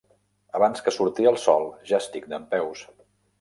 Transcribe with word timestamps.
Abans 0.59 0.81
que 0.87 0.93
surti 0.95 1.27
el 1.33 1.37
sol 1.43 1.67
ja 1.91 1.97
estic 2.05 2.27
dempeus. 2.33 2.83